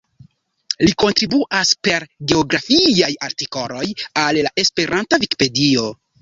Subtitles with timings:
[0.85, 3.85] Li kontribuas per geografiaj artikoloj
[4.23, 5.87] al la Esperanta Vikipedio.